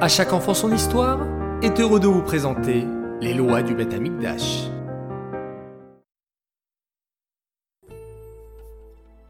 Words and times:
À 0.00 0.06
chaque 0.06 0.32
enfant 0.32 0.54
son 0.54 0.72
histoire 0.72 1.26
est 1.60 1.80
heureux 1.80 1.98
de 1.98 2.06
vous 2.06 2.22
présenter 2.22 2.84
les 3.20 3.34
lois 3.34 3.62
du 3.62 3.74
Beth 3.74 3.92
Amikdash. 3.92 4.68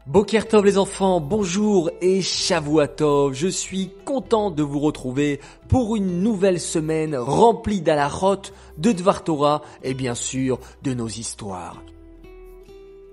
Bokertov 0.05 0.63
les 0.63 0.77
enfants, 0.77 1.21
bonjour 1.21 1.89
et 2.01 2.21
Shavuatov, 2.21 3.33
je 3.33 3.47
suis 3.47 3.89
content 4.05 4.51
de 4.51 4.61
vous 4.61 4.79
retrouver 4.79 5.39
pour 5.69 5.95
une 5.95 6.21
nouvelle 6.21 6.59
semaine 6.59 7.15
remplie 7.15 7.81
d'alachot, 7.81 8.51
de 8.77 8.91
Dvar 8.91 9.23
Torah 9.23 9.63
et 9.81 9.95
bien 9.95 10.13
sûr 10.13 10.59
de 10.83 10.93
nos 10.93 11.07
histoires. 11.07 11.81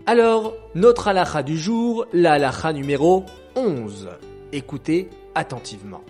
Alors, 0.04 0.52
notre 0.74 1.08
halacha 1.08 1.42
du 1.42 1.56
jour, 1.56 2.04
la 2.12 2.52
numéro 2.74 3.24
11. 3.56 4.10
Écoutez 4.52 5.08
attentivement. 5.34 6.02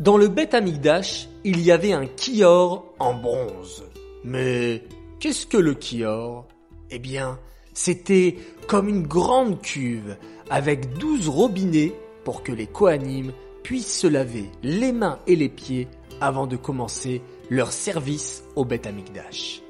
Dans 0.00 0.16
le 0.16 0.28
Beth 0.28 0.54
Amikdash, 0.54 1.28
il 1.44 1.60
y 1.60 1.70
avait 1.70 1.92
un 1.92 2.06
kior 2.06 2.86
en 2.98 3.12
bronze. 3.12 3.84
Mais 4.24 4.82
qu'est-ce 5.18 5.46
que 5.46 5.58
le 5.58 5.74
kior? 5.74 6.46
Eh 6.90 6.98
bien, 6.98 7.38
c'était 7.74 8.38
comme 8.66 8.88
une 8.88 9.06
grande 9.06 9.60
cuve 9.60 10.16
avec 10.48 10.96
douze 10.96 11.28
robinets 11.28 11.92
pour 12.24 12.42
que 12.42 12.50
les 12.50 12.66
Kohanim 12.66 13.32
puissent 13.62 14.00
se 14.00 14.06
laver 14.06 14.46
les 14.62 14.92
mains 14.92 15.18
et 15.26 15.36
les 15.36 15.50
pieds 15.50 15.86
avant 16.22 16.46
de 16.46 16.56
commencer 16.56 17.20
leur 17.50 17.70
service 17.70 18.42
au 18.56 18.64
Beth 18.64 18.86
Amikdash. 18.86 19.60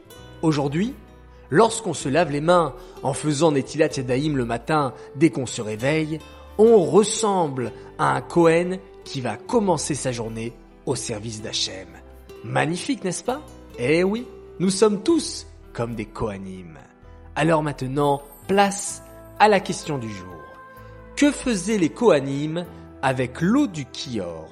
Aujourd'hui, 0.43 0.95
lorsqu'on 1.51 1.93
se 1.93 2.09
lave 2.09 2.31
les 2.31 2.41
mains 2.41 2.77
en 3.03 3.15
faisant 3.15 3.51
Netilat 3.51 3.97
Yadayim 3.97 4.37
le 4.37 4.45
matin 4.45 4.95
dès 5.17 5.31
qu'on 5.31 5.47
se 5.47 5.61
réveille, 5.61 6.21
on 6.57 6.85
ressemble 6.85 7.73
à 7.99 8.15
un 8.15 8.21
Kohen 8.21 8.79
qui 9.05 9.21
va 9.21 9.37
commencer 9.37 9.95
sa 9.95 10.13
journée 10.13 10.53
au 10.87 10.95
service 10.95 11.43
d'Hachem. 11.43 11.89
Magnifique, 12.45 13.05
n'est-ce 13.05 13.25
pas? 13.25 13.43
Eh 13.79 14.03
oui, 14.03 14.27
nous 14.59 14.71
sommes 14.71 15.03
tous 15.03 15.47
comme 15.73 15.95
des 15.95 16.07
Kohanim. 16.07 16.79
Alors 17.37 17.63
maintenant, 17.63 18.23
place 18.49 19.03
à 19.39 19.49
la 19.49 19.61
question 19.61 19.99
du 19.99 20.09
jour. 20.11 20.27
Que 21.17 21.31
faisaient 21.31 21.79
les 21.79 21.91
Kohanim 21.91 22.67
avec 23.03 23.41
l'eau 23.41 23.67
du 23.67 23.85
Kior? 23.87 24.49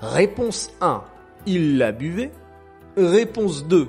Réponse 0.00 0.70
1. 0.80 1.02
Ils 1.46 1.78
la 1.78 1.92
buvaient. 1.92 2.32
Réponse 2.96 3.66
2. 3.66 3.88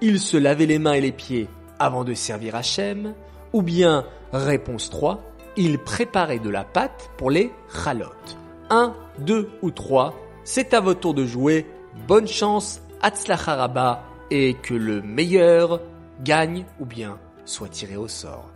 Ils 0.00 0.20
se 0.20 0.36
lavaient 0.36 0.66
les 0.66 0.78
mains 0.78 0.94
et 0.94 1.00
les 1.00 1.12
pieds 1.12 1.48
avant 1.78 2.04
de 2.04 2.14
servir 2.14 2.54
Hachem. 2.54 3.14
Ou 3.52 3.62
bien, 3.62 4.06
réponse 4.32 4.90
3. 4.90 5.20
Ils 5.56 5.78
préparaient 5.78 6.38
de 6.38 6.50
la 6.50 6.64
pâte 6.64 7.10
pour 7.16 7.30
les 7.30 7.52
chalotes. 7.84 8.36
1, 8.70 8.94
2 9.18 9.50
ou 9.62 9.70
3, 9.70 10.14
c'est 10.44 10.74
à 10.74 10.80
votre 10.80 11.00
tour 11.00 11.14
de 11.14 11.26
jouer. 11.26 11.66
Bonne 12.06 12.28
chance, 12.28 12.80
Hatzlacharaba, 13.02 14.04
et 14.30 14.54
que 14.54 14.74
le 14.74 15.02
meilleur 15.02 15.80
gagne 16.22 16.64
ou 16.78 16.86
bien 16.86 17.18
soit 17.44 17.68
tiré 17.68 17.96
au 17.96 18.08
sort. 18.08 18.50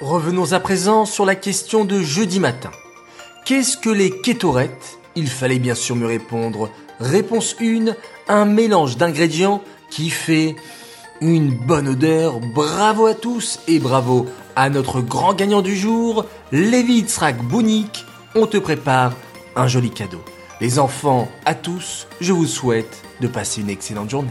Revenons 0.00 0.52
à 0.52 0.58
présent 0.58 1.04
sur 1.04 1.24
la 1.24 1.36
question 1.36 1.84
de 1.84 2.00
jeudi 2.00 2.40
matin. 2.40 2.72
Qu'est-ce 3.44 3.76
que 3.76 3.90
les 3.90 4.10
kétorettes? 4.20 4.98
Il 5.14 5.28
fallait 5.28 5.60
bien 5.60 5.76
sûr 5.76 5.94
me 5.94 6.06
répondre. 6.06 6.70
Réponse 6.98 7.56
1, 7.60 7.94
un 8.28 8.44
mélange 8.44 8.96
d'ingrédients 8.96 9.62
qui 9.90 10.10
fait 10.10 10.56
une 11.22 11.50
bonne 11.54 11.88
odeur. 11.88 12.40
Bravo 12.40 13.06
à 13.06 13.14
tous 13.14 13.60
et 13.68 13.78
bravo 13.78 14.26
à 14.56 14.68
notre 14.68 15.00
grand 15.00 15.34
gagnant 15.34 15.62
du 15.62 15.76
jour, 15.76 16.26
Lévi 16.50 17.02
Tzrak 17.02 17.42
Bounik. 17.42 18.04
On 18.34 18.46
te 18.46 18.58
prépare 18.58 19.12
un 19.56 19.68
joli 19.68 19.90
cadeau. 19.90 20.22
Les 20.60 20.78
enfants, 20.78 21.28
à 21.44 21.54
tous, 21.54 22.06
je 22.20 22.32
vous 22.32 22.46
souhaite 22.46 23.02
de 23.20 23.28
passer 23.28 23.60
une 23.60 23.70
excellente 23.70 24.10
journée. 24.10 24.30